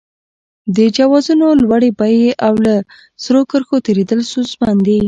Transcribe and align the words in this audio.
د 0.75 0.77
جوازونو 0.97 1.47
لوړې 1.61 1.89
بیې 1.99 2.31
او 2.47 2.53
له 2.65 2.75
سرو 3.23 3.41
کرښو 3.49 3.83
تېرېدل 3.85 4.19
ستونزمن 4.29 4.77
دي. 4.85 4.97